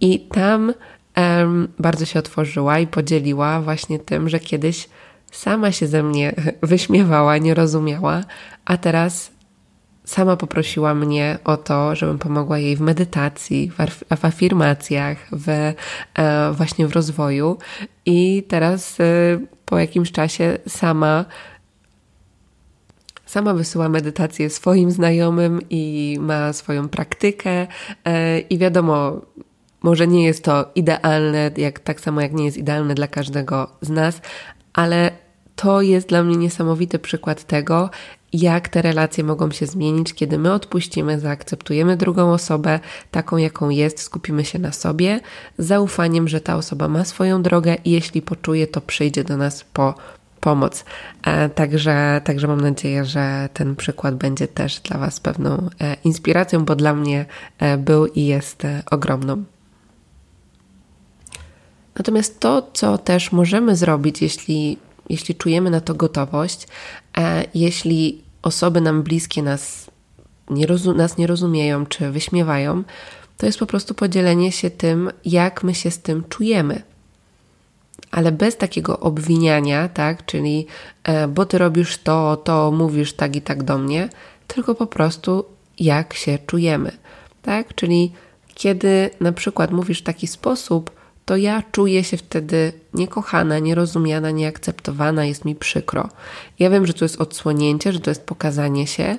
I 0.01 0.21
tam 0.21 0.73
bardzo 1.79 2.05
się 2.05 2.19
otworzyła 2.19 2.79
i 2.79 2.87
podzieliła 2.87 3.61
właśnie 3.61 3.99
tym, 3.99 4.29
że 4.29 4.41
kiedyś 4.41 4.89
sama 5.33 5.73
się 5.73 5.87
ze 5.87 6.03
mnie 6.03 6.35
wyśmiewała, 6.63 7.39
nie 7.39 7.55
rozumiała, 7.55 8.25
a 8.65 8.77
teraz 8.77 9.31
sama 10.05 10.37
poprosiła 10.37 10.95
mnie 10.95 11.39
o 11.45 11.57
to, 11.57 11.97
żebym 11.97 12.19
pomogła 12.19 12.59
jej 12.59 12.77
w 12.77 12.81
medytacji, 12.81 13.71
w, 14.17 14.25
afirmacjach, 14.25 15.19
w, 15.33 15.49
e, 15.49 16.53
właśnie 16.53 16.87
w 16.87 16.93
rozwoju. 16.93 17.59
I 18.07 18.45
teraz 18.49 19.01
e, 19.01 19.05
po 19.65 19.79
jakimś 19.79 20.13
czasie 20.13 20.59
sama 20.69 21.25
sama 23.27 23.55
wysyła 23.55 23.89
medytację 23.89 24.51
swoim 24.51 24.91
znajomym 24.91 25.61
i 25.71 26.17
ma 26.21 26.53
swoją 26.53 26.89
praktykę. 26.89 27.67
E, 28.05 28.39
I 28.39 28.59
wiadomo, 28.59 29.21
może 29.83 30.07
nie 30.07 30.25
jest 30.25 30.45
to 30.45 30.71
idealne, 30.75 31.51
jak, 31.57 31.81
tak 31.81 32.01
samo 32.01 32.21
jak 32.21 32.33
nie 32.33 32.45
jest 32.45 32.57
idealne 32.57 32.95
dla 32.95 33.07
każdego 33.07 33.71
z 33.81 33.91
nas, 33.91 34.21
ale 34.73 35.11
to 35.57 35.83
jest 35.83 36.09
dla 36.09 36.23
mnie 36.23 36.37
niesamowity 36.37 36.99
przykład 36.99 37.45
tego, 37.45 37.91
jak 38.33 38.69
te 38.69 38.83
relacje 38.83 39.25
mogą 39.25 39.51
się 39.51 39.67
zmienić, 39.67 40.15
kiedy 40.15 40.39
my 40.39 40.53
odpuścimy, 40.53 41.21
zaakceptujemy 41.21 41.97
drugą 41.97 42.33
osobę 42.33 42.81
taką, 43.11 43.37
jaką 43.37 43.71
jest, 43.71 44.01
skupimy 44.01 44.45
się 44.45 44.59
na 44.59 44.73
sobie, 44.73 45.21
z 45.59 45.67
zaufaniem, 45.67 46.29
że 46.29 46.41
ta 46.41 46.57
osoba 46.57 46.89
ma 46.89 47.05
swoją 47.05 47.43
drogę 47.43 47.77
i 47.85 47.91
jeśli 47.91 48.23
poczuje, 48.23 48.67
to 48.67 48.81
przyjdzie 48.81 49.25
do 49.25 49.37
nas 49.37 49.65
po 49.73 49.95
pomoc. 50.41 50.85
E, 51.23 51.49
także, 51.49 52.21
także 52.25 52.47
mam 52.47 52.61
nadzieję, 52.61 53.05
że 53.05 53.49
ten 53.55 53.77
przykład 53.77 54.15
będzie 54.15 54.49
też 54.49 54.81
dla 54.81 54.99
Was 54.99 55.21
pewną 55.21 55.69
e, 55.81 55.97
inspiracją, 56.05 56.65
bo 56.65 56.77
dla 56.77 56.95
mnie 56.95 57.27
e, 57.59 57.79
był 57.79 58.07
i 58.07 58.27
jest 58.27 58.63
ogromną. 58.91 59.45
Natomiast 61.95 62.41
to, 62.41 62.71
co 62.73 62.99
też 62.99 63.33
możemy 63.33 63.77
zrobić, 63.77 64.23
jeśli, 64.23 64.79
jeśli 65.09 65.35
czujemy 65.35 65.71
na 65.71 65.81
to 65.81 65.95
gotowość, 65.95 66.69
e, 67.19 67.45
jeśli 67.55 68.23
osoby 68.43 68.81
nam 68.81 69.03
bliskie 69.03 69.43
nas 69.43 69.91
nie, 70.51 70.67
nas 70.95 71.19
nie 71.19 71.27
rozumieją 71.27 71.87
czy 71.87 72.11
wyśmiewają, 72.11 72.83
to 73.37 73.47
jest 73.47 73.59
po 73.59 73.67
prostu 73.67 73.95
podzielenie 73.95 74.53
się 74.53 74.71
tym, 74.71 75.11
jak 75.25 75.65
my 75.65 75.75
się 75.75 75.91
z 75.91 75.99
tym 75.99 76.25
czujemy. 76.29 76.83
Ale 78.11 78.33
bez 78.33 78.57
takiego 78.57 79.01
obwiniania, 79.01 79.89
tak, 79.89 80.27
czyli 80.27 80.67
e, 81.05 81.29
bo 81.29 81.47
ty 81.47 81.59
robisz 81.59 81.99
to, 81.99 82.37
to 82.37 82.71
mówisz 82.73 83.13
tak 83.13 83.37
i 83.37 83.43
tak 83.43 83.63
do 83.63 83.79
mnie, 83.79 84.09
tylko 84.47 84.75
po 84.75 84.87
prostu 84.87 85.45
jak 85.79 86.15
się 86.15 86.39
czujemy, 86.47 86.93
tak? 87.43 87.75
Czyli 87.75 88.13
kiedy 88.55 89.11
na 89.21 89.33
przykład 89.33 89.71
mówisz 89.71 90.01
w 90.01 90.05
taki 90.05 90.27
sposób, 90.27 90.91
to 91.25 91.37
ja 91.37 91.63
czuję 91.73 92.05
się 92.05 92.17
wtedy 92.17 92.73
niekochana, 92.95 93.59
nierozumiana, 93.59 94.31
nieakceptowana, 94.31 95.25
jest 95.25 95.45
mi 95.45 95.55
przykro. 95.55 96.09
Ja 96.59 96.71
wiem, 96.71 96.87
że 96.87 96.95
to 96.95 97.05
jest 97.05 97.21
odsłonięcie, 97.21 97.93
że 97.93 98.01
to 98.01 98.11
jest 98.11 98.27
pokazanie 98.27 98.87
się, 98.87 99.19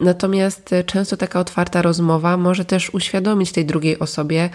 natomiast 0.00 0.74
często 0.86 1.16
taka 1.16 1.40
otwarta 1.40 1.82
rozmowa 1.82 2.36
może 2.36 2.64
też 2.64 2.94
uświadomić 2.94 3.52
tej 3.52 3.64
drugiej 3.66 3.98
osobie 3.98 4.50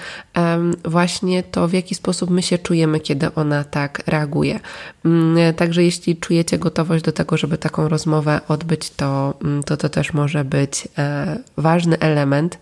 właśnie 0.85 1.43
to, 1.43 1.67
w 1.67 1.73
jaki 1.73 1.95
sposób 1.95 2.29
my 2.29 2.41
się 2.41 2.57
czujemy, 2.57 2.99
kiedy 2.99 3.33
ona 3.33 3.63
tak 3.63 4.01
reaguje. 4.07 4.59
Mm, 5.05 5.53
także 5.53 5.83
jeśli 5.83 6.17
czujecie 6.17 6.57
gotowość 6.57 7.03
do 7.03 7.11
tego, 7.11 7.37
żeby 7.37 7.57
taką 7.57 7.89
rozmowę 7.89 8.41
odbyć, 8.47 8.89
to 8.89 9.33
mm, 9.43 9.63
to, 9.63 9.77
to 9.77 9.89
też 9.89 10.13
może 10.13 10.45
być 10.45 10.87
e, 10.97 11.37
ważny 11.57 11.99
element. 11.99 12.57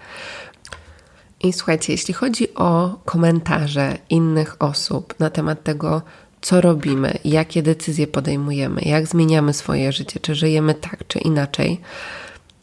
I 1.43 1.53
słuchajcie, 1.53 1.93
jeśli 1.93 2.13
chodzi 2.13 2.55
o 2.55 3.00
komentarze 3.05 3.97
innych 4.09 4.55
osób 4.59 5.19
na 5.19 5.29
temat 5.29 5.63
tego, 5.63 6.01
co 6.41 6.62
robimy, 6.62 7.17
jakie 7.25 7.63
decyzje 7.63 8.07
podejmujemy, 8.07 8.81
jak 8.81 9.07
zmieniamy 9.07 9.53
swoje 9.53 9.91
życie, 9.91 10.19
czy 10.19 10.35
żyjemy 10.35 10.73
tak, 10.73 11.07
czy 11.07 11.19
inaczej, 11.19 11.81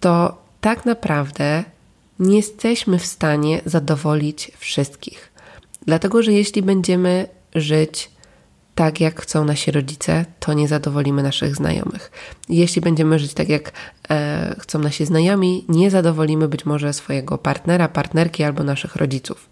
to 0.00 0.38
tak 0.60 0.86
naprawdę 0.86 1.64
nie 2.18 2.36
jesteśmy 2.36 2.98
w 2.98 3.06
stanie 3.06 3.60
zadowolić 3.66 4.52
wszystkich. 4.58 5.32
Dlatego, 5.86 6.22
że 6.22 6.32
jeśli 6.32 6.62
będziemy 6.62 7.26
żyć 7.54 8.10
tak, 8.80 9.00
jak 9.00 9.20
chcą 9.20 9.44
nasi 9.44 9.70
rodzice, 9.70 10.24
to 10.38 10.52
nie 10.52 10.68
zadowolimy 10.68 11.22
naszych 11.22 11.56
znajomych. 11.56 12.10
Jeśli 12.48 12.82
będziemy 12.82 13.18
żyć 13.18 13.34
tak, 13.34 13.48
jak 13.48 13.72
e, 14.10 14.54
chcą 14.58 14.78
nasi 14.78 15.06
znajomi, 15.06 15.64
nie 15.68 15.90
zadowolimy 15.90 16.48
być 16.48 16.66
może 16.66 16.92
swojego 16.92 17.38
partnera, 17.38 17.88
partnerki 17.88 18.44
albo 18.44 18.64
naszych 18.64 18.96
rodziców. 18.96 19.48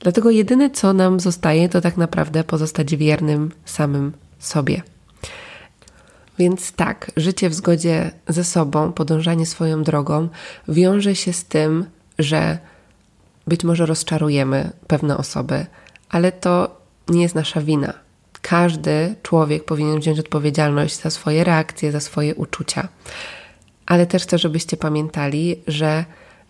Dlatego 0.00 0.30
jedyne, 0.30 0.70
co 0.70 0.92
nam 0.92 1.20
zostaje, 1.20 1.68
to 1.68 1.80
tak 1.80 1.96
naprawdę 1.96 2.44
pozostać 2.44 2.96
wiernym 2.96 3.50
samym 3.64 4.12
sobie. 4.38 4.82
Więc 6.38 6.72
tak, 6.72 7.10
życie 7.16 7.48
w 7.48 7.54
zgodzie 7.54 8.10
ze 8.28 8.44
sobą, 8.44 8.92
podążanie 8.92 9.46
swoją 9.46 9.82
drogą 9.82 10.28
wiąże 10.68 11.14
się 11.14 11.32
z 11.32 11.44
tym, 11.44 11.86
że 12.18 12.58
być 13.46 13.64
może 13.64 13.86
rozczarujemy 13.86 14.72
pewne 14.86 15.16
osoby, 15.16 15.66
ale 16.08 16.32
to 16.32 16.80
nie 17.08 17.22
jest 17.22 17.34
nasza 17.34 17.60
wina 17.60 18.02
każdy 18.42 19.14
człowiek 19.22 19.64
powinien 19.64 20.00
wziąć 20.00 20.18
odpowiedzialność 20.18 21.00
za 21.00 21.10
swoje 21.10 21.44
reakcje, 21.44 21.92
za 21.92 22.00
swoje 22.00 22.34
uczucia. 22.34 22.88
Ale 23.86 24.06
też 24.06 24.22
chcę, 24.22 24.38
żebyście 24.38 24.76
pamiętali, 24.76 25.56
że 25.66 26.04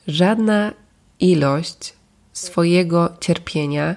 żadna 0.06 0.72
ilość 1.20 1.94
swojego 2.32 3.16
cierpienia 3.20 3.96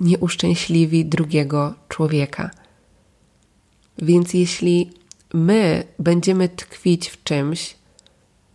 nie 0.00 0.18
uszczęśliwi 0.18 1.04
drugiego 1.04 1.74
człowieka. 1.88 2.50
Więc 3.98 4.34
jeśli 4.34 4.90
my 5.34 5.84
będziemy 5.98 6.48
tkwić 6.48 7.08
w 7.08 7.24
czymś, 7.24 7.76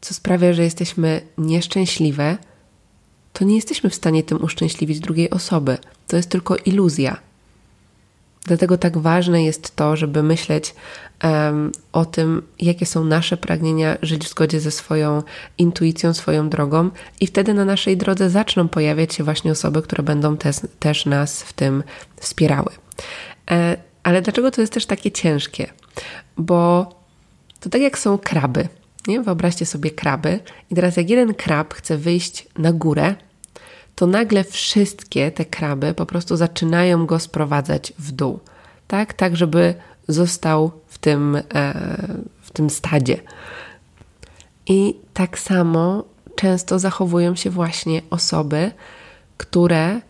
co 0.01 0.13
sprawia, 0.13 0.53
że 0.53 0.63
jesteśmy 0.63 1.21
nieszczęśliwe, 1.37 2.37
to 3.33 3.45
nie 3.45 3.55
jesteśmy 3.55 3.89
w 3.89 3.95
stanie 3.95 4.23
tym 4.23 4.43
uszczęśliwić 4.43 4.99
drugiej 4.99 5.29
osoby. 5.29 5.77
To 6.07 6.17
jest 6.17 6.29
tylko 6.29 6.55
iluzja. 6.55 7.30
Dlatego 8.45 8.77
tak 8.77 8.97
ważne 8.97 9.43
jest 9.43 9.75
to, 9.75 9.95
żeby 9.95 10.23
myśleć 10.23 10.75
um, 11.23 11.71
o 11.91 12.05
tym, 12.05 12.41
jakie 12.59 12.85
są 12.85 13.05
nasze 13.05 13.37
pragnienia, 13.37 13.97
żyć 14.01 14.25
w 14.25 14.29
zgodzie 14.29 14.59
ze 14.59 14.71
swoją 14.71 15.23
intuicją, 15.57 16.13
swoją 16.13 16.49
drogą, 16.49 16.89
i 17.19 17.27
wtedy 17.27 17.53
na 17.53 17.65
naszej 17.65 17.97
drodze 17.97 18.29
zaczną 18.29 18.67
pojawiać 18.67 19.13
się 19.13 19.23
właśnie 19.23 19.51
osoby, 19.51 19.81
które 19.81 20.03
będą 20.03 20.37
te, 20.37 20.51
też 20.79 21.05
nas 21.05 21.43
w 21.43 21.53
tym 21.53 21.83
wspierały. 22.19 22.71
E, 23.51 23.77
ale 24.03 24.21
dlaczego 24.21 24.51
to 24.51 24.61
jest 24.61 24.73
też 24.73 24.85
takie 24.85 25.11
ciężkie? 25.11 25.67
Bo 26.37 26.89
to 27.59 27.69
tak 27.69 27.81
jak 27.81 27.99
są 27.99 28.17
kraby. 28.17 28.67
Nie? 29.07 29.21
Wyobraźcie 29.21 29.65
sobie 29.65 29.91
kraby, 29.91 30.39
i 30.71 30.75
teraz 30.75 30.97
jak 30.97 31.09
jeden 31.09 31.33
krab 31.33 31.73
chce 31.73 31.97
wyjść 31.97 32.47
na 32.57 32.73
górę, 32.73 33.15
to 33.95 34.07
nagle 34.07 34.43
wszystkie 34.43 35.31
te 35.31 35.45
kraby 35.45 35.93
po 35.93 36.05
prostu 36.05 36.35
zaczynają 36.37 37.05
go 37.05 37.19
sprowadzać 37.19 37.93
w 37.99 38.11
dół. 38.11 38.39
Tak, 38.87 39.13
tak 39.13 39.35
żeby 39.35 39.75
został 40.07 40.71
w 40.87 40.97
tym, 40.97 41.35
e, 41.35 41.41
w 42.41 42.51
tym 42.51 42.69
stadzie. 42.69 43.17
I 44.67 44.95
tak 45.13 45.39
samo 45.39 46.03
często 46.35 46.79
zachowują 46.79 47.35
się 47.35 47.49
właśnie 47.49 48.01
osoby, 48.09 48.71
które 49.37 50.01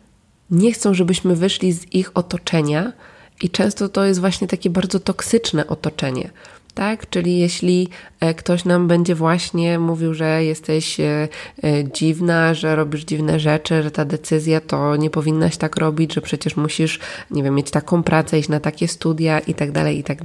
nie 0.52 0.74
chcą, 0.74 0.94
żebyśmy 0.94 1.36
wyszli 1.36 1.72
z 1.74 1.94
ich 1.94 2.12
otoczenia, 2.18 2.94
i 3.42 3.50
często 3.50 3.90
to 3.90 4.06
jest 4.06 4.20
właśnie 4.20 4.48
takie 4.48 4.70
bardzo 4.70 5.00
toksyczne 5.00 5.68
otoczenie. 5.68 6.30
Tak, 6.74 7.10
czyli 7.10 7.40
jeśli 7.40 7.90
e, 8.20 8.34
ktoś 8.34 8.66
nam 8.66 8.88
będzie 8.88 9.16
właśnie 9.16 9.80
mówił, 9.80 10.14
że 10.14 10.44
jesteś 10.44 11.00
e, 11.00 11.28
e, 11.64 11.84
dziwna, 11.94 12.54
że 12.54 12.76
robisz 12.76 13.04
dziwne 13.04 13.40
rzeczy, 13.40 13.84
że 13.84 13.92
ta 13.92 14.06
decyzja 14.06 14.62
to 14.62 14.96
nie 14.96 15.10
powinnaś 15.10 15.58
tak 15.58 15.78
robić, 15.78 16.14
że 16.14 16.22
przecież 16.22 16.58
musisz, 16.58 17.00
nie 17.32 17.44
wiem, 17.44 17.56
mieć 17.56 17.72
taką 17.72 18.04
pracę, 18.04 18.40
iść 18.40 18.50
na 18.50 18.60
takie 18.60 18.88
studia 18.88 19.40
i 19.40 19.54
tak 19.54 19.72
dalej, 19.72 20.00
i 20.00 20.04
tak 20.04 20.24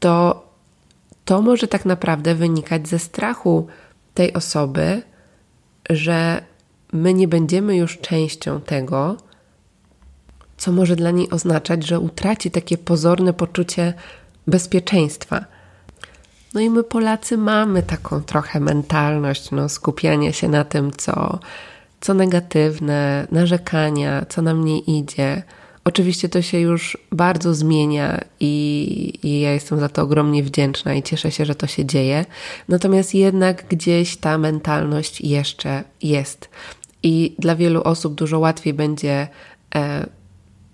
to 0.00 0.44
to 1.24 1.42
może 1.42 1.68
tak 1.68 1.84
naprawdę 1.84 2.34
wynikać 2.34 2.88
ze 2.88 2.98
strachu 2.98 3.66
tej 4.14 4.32
osoby, 4.32 5.02
że 5.90 6.42
my 6.92 7.14
nie 7.14 7.28
będziemy 7.28 7.76
już 7.76 7.98
częścią 7.98 8.60
tego, 8.60 9.16
co 10.56 10.72
może 10.72 10.96
dla 10.96 11.10
niej 11.10 11.30
oznaczać, 11.30 11.86
że 11.86 12.00
utraci 12.00 12.50
takie 12.50 12.78
pozorne 12.78 13.32
poczucie 13.32 13.94
bezpieczeństwa. 14.46 15.44
No 16.54 16.60
i 16.60 16.70
my 16.70 16.84
Polacy 16.84 17.38
mamy 17.38 17.82
taką 17.82 18.22
trochę 18.22 18.60
mentalność 18.60 19.50
no, 19.50 19.68
skupiania 19.68 20.32
się 20.32 20.48
na 20.48 20.64
tym, 20.64 20.90
co, 20.90 21.38
co 22.00 22.14
negatywne, 22.14 23.26
narzekania, 23.30 24.26
co 24.28 24.42
nam 24.42 24.64
nie 24.64 24.78
idzie. 24.78 25.42
Oczywiście 25.84 26.28
to 26.28 26.42
się 26.42 26.60
już 26.60 26.98
bardzo 27.12 27.54
zmienia 27.54 28.24
i, 28.40 29.18
i, 29.22 29.40
ja 29.40 29.52
jestem 29.52 29.80
za 29.80 29.88
to 29.88 30.02
ogromnie 30.02 30.42
wdzięczna 30.42 30.94
i 30.94 31.02
cieszę 31.02 31.30
się, 31.30 31.44
że 31.44 31.54
to 31.54 31.66
się 31.66 31.84
dzieje. 31.84 32.24
Natomiast 32.68 33.14
jednak 33.14 33.64
gdzieś 33.68 34.16
ta 34.16 34.38
mentalność 34.38 35.20
jeszcze 35.20 35.84
jest. 36.02 36.48
I 37.02 37.34
dla 37.38 37.56
wielu 37.56 37.82
osób 37.82 38.14
dużo 38.14 38.38
łatwiej 38.38 38.74
będzie 38.74 39.28
e, 39.74 40.06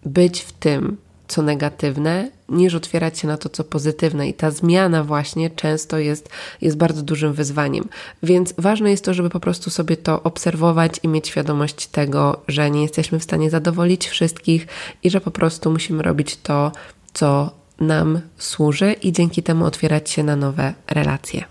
być 0.04 0.40
w 0.40 0.52
tym, 0.52 0.96
co 1.28 1.42
negatywne, 1.42 2.30
niż 2.48 2.74
otwierać 2.74 3.18
się 3.18 3.28
na 3.28 3.36
to, 3.36 3.48
co 3.48 3.64
pozytywne. 3.64 4.28
I 4.28 4.34
ta 4.34 4.50
zmiana 4.50 5.04
właśnie 5.04 5.50
często 5.50 5.98
jest, 5.98 6.28
jest 6.60 6.76
bardzo 6.76 7.02
dużym 7.02 7.32
wyzwaniem. 7.32 7.88
Więc 8.22 8.54
ważne 8.58 8.90
jest 8.90 9.04
to, 9.04 9.14
żeby 9.14 9.30
po 9.30 9.40
prostu 9.40 9.70
sobie 9.70 9.96
to 9.96 10.22
obserwować 10.22 11.00
i 11.02 11.08
mieć 11.08 11.28
świadomość 11.28 11.86
tego, 11.86 12.42
że 12.48 12.70
nie 12.70 12.82
jesteśmy 12.82 13.18
w 13.18 13.24
stanie 13.24 13.50
zadowolić 13.50 14.08
wszystkich 14.08 14.66
i 15.02 15.10
że 15.10 15.20
po 15.20 15.30
prostu 15.30 15.70
musimy 15.70 16.02
robić 16.02 16.36
to, 16.36 16.72
co 17.12 17.50
nam 17.80 18.20
służy 18.38 18.92
i 18.92 19.12
dzięki 19.12 19.42
temu 19.42 19.64
otwierać 19.64 20.10
się 20.10 20.22
na 20.22 20.36
nowe 20.36 20.74
relacje. 20.90 21.44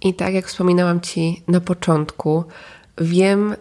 I 0.00 0.14
tak 0.14 0.34
jak 0.34 0.46
wspominałam 0.46 1.00
Ci 1.00 1.42
na 1.48 1.60
początku, 1.60 2.44
wiem, 2.98 3.54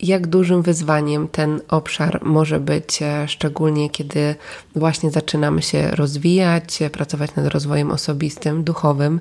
jak 0.00 0.26
dużym 0.26 0.62
wyzwaniem 0.62 1.28
ten 1.28 1.60
obszar 1.68 2.20
może 2.24 2.60
być, 2.60 3.02
e, 3.02 3.28
szczególnie 3.28 3.90
kiedy 3.90 4.34
właśnie 4.76 5.10
zaczynamy 5.10 5.62
się 5.62 5.90
rozwijać, 5.90 6.78
pracować 6.92 7.34
nad 7.34 7.46
rozwojem 7.46 7.90
osobistym, 7.90 8.64
duchowym. 8.64 9.20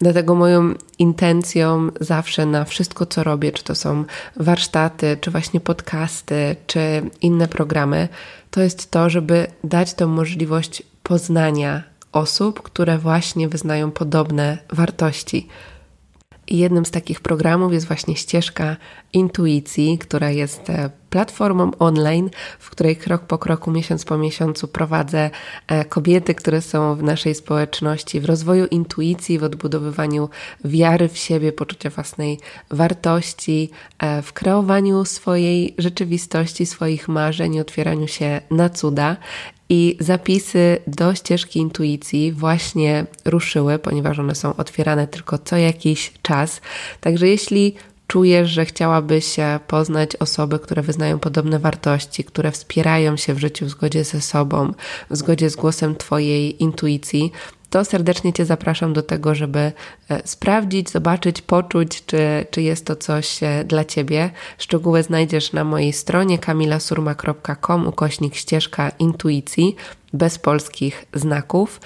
Dlatego 0.00 0.34
moją 0.34 0.74
intencją 0.98 1.88
zawsze 2.00 2.46
na 2.46 2.64
wszystko, 2.64 3.06
co 3.06 3.24
robię, 3.24 3.52
czy 3.52 3.64
to 3.64 3.74
są 3.74 4.04
warsztaty, 4.36 5.16
czy 5.20 5.30
właśnie 5.30 5.60
podcasty, 5.60 6.56
czy 6.66 7.10
inne 7.20 7.48
programy, 7.48 8.08
to 8.50 8.62
jest 8.62 8.90
to, 8.90 9.10
żeby 9.10 9.46
dać 9.64 9.94
tę 9.94 10.06
możliwość 10.06 10.82
poznania 11.02 11.82
osób, 12.12 12.62
które 12.62 12.98
właśnie 12.98 13.48
wyznają 13.48 13.90
podobne 13.90 14.58
wartości 14.72 15.48
jednym 16.48 16.84
z 16.84 16.90
takich 16.90 17.20
programów 17.20 17.72
jest 17.72 17.86
właśnie 17.86 18.16
ścieżka 18.16 18.76
intuicji, 19.12 19.98
która 19.98 20.30
jest 20.30 20.70
e, 20.70 20.90
platformą 21.10 21.70
online, 21.78 22.30
w 22.58 22.70
której 22.70 22.96
krok 22.96 23.22
po 23.22 23.38
kroku, 23.38 23.70
miesiąc 23.70 24.04
po 24.04 24.18
miesiącu 24.18 24.68
prowadzę 24.68 25.30
e, 25.68 25.84
kobiety, 25.84 26.34
które 26.34 26.62
są 26.62 26.94
w 26.94 27.02
naszej 27.02 27.34
społeczności, 27.34 28.20
w 28.20 28.24
rozwoju 28.24 28.66
intuicji, 28.66 29.38
w 29.38 29.44
odbudowywaniu 29.44 30.28
wiary 30.64 31.08
w 31.08 31.18
siebie, 31.18 31.52
poczucia 31.52 31.90
własnej 31.90 32.40
wartości, 32.70 33.70
e, 33.98 34.22
w 34.22 34.32
kreowaniu 34.32 35.04
swojej 35.04 35.74
rzeczywistości, 35.78 36.66
swoich 36.66 37.08
marzeń, 37.08 37.60
otwieraniu 37.60 38.08
się 38.08 38.40
na 38.50 38.70
cuda. 38.70 39.16
I 39.68 39.96
zapisy 40.00 40.78
do 40.86 41.14
ścieżki 41.14 41.58
intuicji 41.58 42.32
właśnie 42.32 43.06
ruszyły, 43.24 43.78
ponieważ 43.78 44.18
one 44.18 44.34
są 44.34 44.56
otwierane 44.56 45.06
tylko 45.06 45.38
co 45.38 45.56
jakiś 45.56 46.12
czas. 46.22 46.60
Także 47.00 47.28
jeśli 47.28 47.74
czujesz, 48.12 48.50
że 48.50 48.64
chciałabyś 48.64 49.36
poznać 49.66 50.16
osoby, 50.16 50.58
które 50.58 50.82
wyznają 50.82 51.18
podobne 51.18 51.58
wartości, 51.58 52.24
które 52.24 52.50
wspierają 52.50 53.16
się 53.16 53.34
w 53.34 53.38
życiu 53.38 53.66
w 53.66 53.70
zgodzie 53.70 54.04
ze 54.04 54.20
sobą, 54.20 54.72
w 55.10 55.16
zgodzie 55.16 55.50
z 55.50 55.56
głosem 55.56 55.96
Twojej 55.96 56.62
intuicji, 56.62 57.32
to 57.70 57.84
serdecznie 57.84 58.32
Cię 58.32 58.44
zapraszam 58.44 58.92
do 58.92 59.02
tego, 59.02 59.34
żeby 59.34 59.58
e, 59.58 59.72
sprawdzić, 60.24 60.90
zobaczyć, 60.90 61.42
poczuć, 61.42 62.06
czy, 62.06 62.46
czy 62.50 62.62
jest 62.62 62.86
to 62.86 62.96
coś 62.96 63.42
e, 63.42 63.64
dla 63.64 63.84
Ciebie. 63.84 64.30
Szczegóły 64.58 65.02
znajdziesz 65.02 65.52
na 65.52 65.64
mojej 65.64 65.92
stronie 65.92 66.38
kamilasurma.com 66.38 67.86
ukośnik 67.86 68.34
ścieżka 68.34 68.90
intuicji 68.98 69.76
bez 70.12 70.38
polskich 70.38 71.06
znaków. 71.14 71.80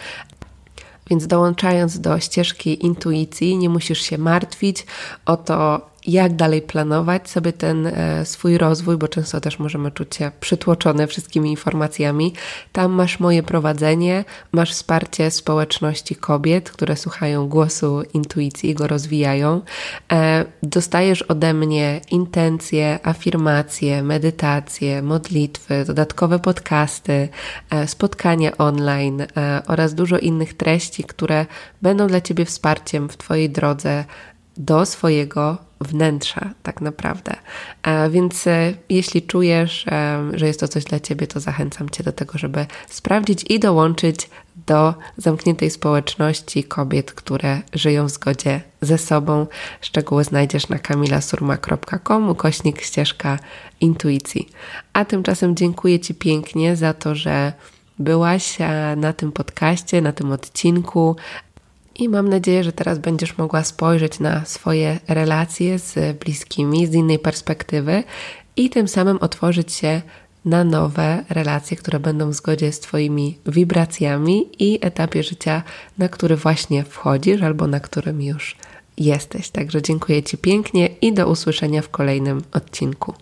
Więc 1.11 1.27
dołączając 1.27 2.01
do 2.01 2.21
ścieżki 2.21 2.85
intuicji, 2.87 3.57
nie 3.57 3.69
musisz 3.69 4.03
się 4.03 4.19
martwić 4.19 4.87
o 5.27 5.37
to, 5.37 5.91
jak 6.07 6.37
dalej 6.37 6.63
planować 6.63 7.31
sobie 7.31 7.53
ten 7.53 7.87
e, 7.87 8.25
swój 8.25 8.59
rozwój, 8.59 8.97
bo 8.97 9.09
często 9.09 9.41
też 9.41 9.59
możemy 9.59 9.91
czuć 9.91 10.17
się 10.17 10.31
przytłoczone 10.41 11.07
wszystkimi 11.07 11.51
informacjami. 11.51 12.33
Tam 12.73 12.93
masz 12.93 13.21
moje 13.21 13.43
prowadzenie, 13.43 14.25
masz 14.53 14.73
wsparcie 14.73 15.31
społeczności 15.31 16.17
kobiet, 16.17 16.71
które 16.71 16.97
słuchają 16.97 17.49
głosu 17.49 18.03
intuicji 18.15 18.71
i 18.71 18.75
go 18.75 18.87
rozwijają. 18.87 19.61
E, 20.13 20.45
dostajesz 20.63 21.23
ode 21.23 21.55
mnie 21.55 22.01
intencje, 22.11 22.99
afirmacje, 23.03 24.03
medytacje, 24.03 25.03
modlitwy, 25.03 25.85
dodatkowe 25.85 26.39
podcasty, 26.39 27.29
e, 27.71 27.89
spotkania 27.89 28.57
online 28.59 29.27
oraz 29.67 29.95
dużo 29.95 30.19
innych 30.19 30.55
treści, 30.55 31.05
które 31.05 31.47
będą 31.83 32.07
dla 32.07 32.21
Ciebie 32.21 32.45
wsparciem 32.45 33.09
w 33.09 33.17
Twojej 33.17 33.51
drodze 33.51 34.05
do 34.57 34.87
swojego 34.87 35.66
wnętrza, 35.81 36.51
tak 36.63 36.81
naprawdę. 36.81 37.37
E, 37.83 38.11
więc 38.11 38.47
e, 38.47 38.73
jeśli 38.89 39.23
czujesz, 39.23 39.89
e, 39.89 40.23
że 40.35 40.47
jest 40.47 40.61
to 40.61 40.69
coś 40.69 40.85
dla 40.85 41.01
Ciebie, 41.01 41.27
to 41.27 41.41
zachęcam 41.41 41.91
Cię 41.91 42.05
do 42.05 42.13
tego, 42.13 42.39
żeby 42.39 42.67
sprawdzić 42.89 43.45
i 43.51 43.61
dołączyć 43.61 44.31
do 44.67 44.95
zamkniętej 45.17 45.71
społeczności 45.71 46.65
kobiet, 46.65 47.13
które 47.13 47.61
żyją 47.73 48.07
w 48.07 48.11
zgodzie 48.11 48.61
ze 48.81 48.99
sobą. 48.99 49.47
Szczegóły 49.81 50.25
znajdziesz 50.25 50.69
na 50.69 50.79
kamilasurma.com 50.79 52.29
ukośnik 52.31 52.83
ścieżka 52.83 53.39
intuicji. 53.81 54.49
A 54.93 55.05
tymczasem 55.05 55.57
dziękuję 55.57 56.01
Ci 56.01 56.15
pięknie 56.15 56.77
za 56.77 56.95
to, 56.95 57.15
że 57.15 57.53
byłaś 57.99 58.59
na 58.97 59.13
tym 59.13 59.33
podcaście, 59.33 60.01
na 60.01 60.13
tym 60.13 60.33
odcinku, 60.33 61.17
i 61.99 62.09
mam 62.09 62.29
nadzieję, 62.29 62.65
że 62.65 62.73
teraz 62.73 62.99
będziesz 62.99 63.39
mogła 63.39 63.65
spojrzeć 63.65 64.21
na 64.21 64.45
swoje 64.45 64.99
relacje 65.09 65.79
z 65.79 66.19
bliskimi 66.19 66.87
z 66.87 66.95
innej 66.95 67.19
perspektywy 67.19 68.05
i 68.57 68.71
tym 68.71 68.89
samym 68.89 69.19
otworzyć 69.19 69.73
się 69.73 70.03
na 70.45 70.65
nowe 70.65 71.25
relacje, 71.31 71.77
które 71.77 72.01
będą 72.01 72.31
w 72.31 72.35
zgodzie 72.35 72.73
z 72.73 72.81
Twoimi 72.81 73.39
wibracjami 73.47 74.49
i 74.59 74.79
etapie 74.83 75.23
życia, 75.23 75.63
na 75.99 76.09
który 76.09 76.37
właśnie 76.37 76.85
wchodzisz 76.85 77.43
albo 77.43 77.67
na 77.67 77.81
którym 77.81 78.23
już 78.23 78.57
jesteś. 78.97 79.51
Także 79.51 79.83
dziękuję 79.83 80.23
Ci 80.23 80.39
pięknie 80.39 80.87
i 80.87 81.13
do 81.13 81.29
usłyszenia 81.29 81.83
w 81.83 81.89
kolejnym 81.89 82.43
odcinku. 82.53 83.15